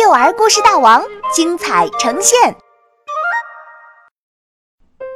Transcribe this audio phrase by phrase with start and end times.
[0.00, 1.02] 幼儿故事大王
[1.34, 2.54] 精彩呈现。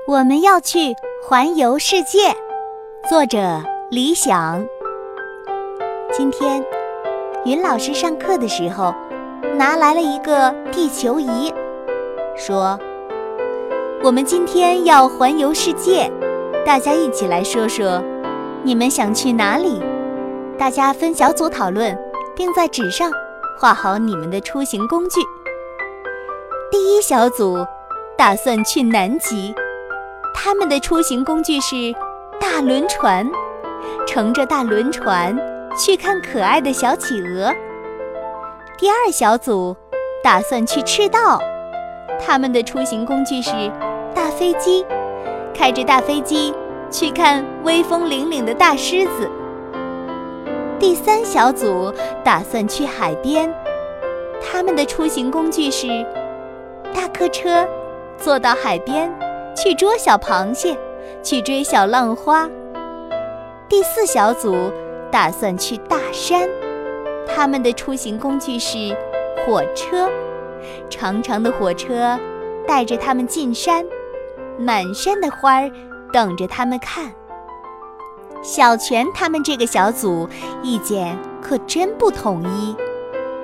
[0.08, 2.34] 我们要去环游世界，
[3.08, 3.38] 作者
[3.92, 4.66] 李想。
[6.12, 6.64] 今天，
[7.44, 8.92] 云老师上课的时候
[9.54, 11.54] 拿来了一个地球仪，
[12.36, 12.76] 说
[14.02, 16.10] ：“我们今天要环游世界，
[16.66, 18.02] 大家一起来说说，
[18.64, 19.80] 你们想去哪里？”
[20.58, 21.96] 大家分小组讨论，
[22.34, 23.12] 并在纸上。
[23.62, 25.20] 画好你们的出行工具。
[26.68, 27.64] 第一小组
[28.18, 29.54] 打算去南极，
[30.34, 31.94] 他们的出行工具是
[32.40, 33.30] 大轮船，
[34.04, 35.38] 乘着大轮船
[35.78, 37.54] 去看可爱的小企鹅。
[38.78, 39.76] 第二小组
[40.24, 41.38] 打算去赤道，
[42.20, 43.52] 他们的出行工具是
[44.12, 44.84] 大飞机，
[45.54, 46.52] 开着大飞机
[46.90, 49.30] 去看威风凛凛的大狮子。
[50.82, 53.48] 第三小组打算去海边，
[54.42, 55.86] 他们的出行工具是
[56.92, 57.64] 大客车，
[58.18, 59.08] 坐到海边
[59.56, 60.76] 去捉小螃蟹，
[61.22, 62.50] 去追小浪花。
[63.68, 64.72] 第四小组
[65.08, 66.48] 打算去大山，
[67.28, 68.76] 他们的出行工具是
[69.46, 70.10] 火车，
[70.90, 72.18] 长长的火车
[72.66, 73.86] 带着他们进山，
[74.58, 75.70] 满山的花儿
[76.12, 77.12] 等着他们看。
[78.42, 80.28] 小泉他们这个小组
[80.64, 82.76] 意见可真不统一。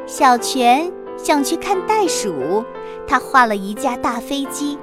[0.07, 2.65] 小泉想去看袋鼠，
[3.07, 4.77] 他画了一架大飞机；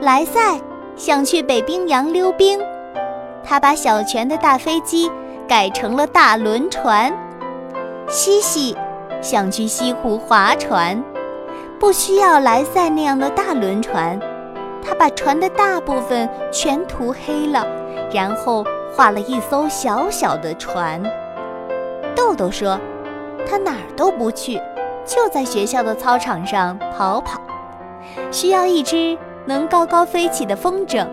[0.00, 0.58] 莱赛
[0.96, 2.58] 想去北冰洋溜冰，
[3.44, 5.10] 他把小泉的大飞机
[5.46, 7.12] 改成了大轮船；
[8.08, 8.74] 西西
[9.20, 11.04] 想去西湖划船，
[11.78, 14.18] 不需要莱赛那样的大轮船，
[14.82, 17.66] 他把船的大部分全涂黑了，
[18.10, 18.64] 然后。
[18.96, 21.02] 画了一艘小小的船。
[22.14, 22.78] 豆豆说
[23.44, 24.60] ：“他哪儿都不去，
[25.04, 27.40] 就在学校的操场上跑跑，
[28.30, 31.04] 需要一只能高高飞起的风筝。”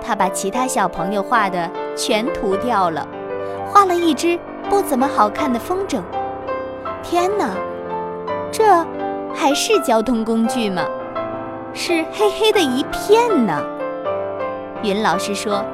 [0.00, 3.04] 他把其他小朋友画的全涂掉了，
[3.66, 4.38] 画了一只
[4.70, 6.00] 不怎么好看的风筝。
[7.02, 7.50] 天哪，
[8.52, 8.64] 这
[9.34, 10.84] 还是交通工具吗？
[11.74, 13.60] 是黑黑的一片呢。
[14.84, 15.64] 云老师说。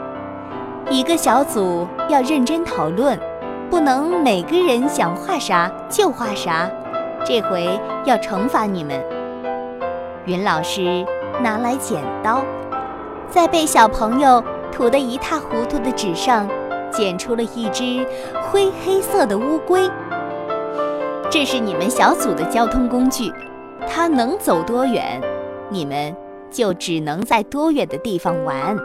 [0.91, 3.19] 一个小组要认真讨论，
[3.70, 6.70] 不能每个人想画啥就画啥。
[7.25, 9.00] 这回要惩罚你们。
[10.26, 11.04] 云老师
[11.41, 12.42] 拿来剪刀，
[13.31, 16.48] 在被小朋友涂得一塌糊涂的纸上，
[16.91, 18.06] 剪出了一只
[18.42, 19.88] 灰黑色的乌龟。
[21.31, 23.32] 这是你们小组的交通工具，
[23.88, 25.21] 它能走多远，
[25.71, 26.15] 你们
[26.50, 28.76] 就只能在多远的地方玩。